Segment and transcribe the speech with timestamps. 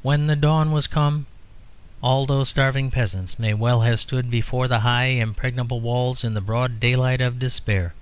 [0.00, 1.26] When dawn was come
[2.00, 6.40] all those starving peasants may well have stood before the high impregnable walls in the
[6.40, 7.92] broad daylight of despair.